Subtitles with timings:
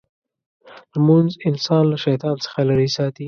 [0.93, 3.19] لمونځ انسان له شیطان څخه لرې ساتي.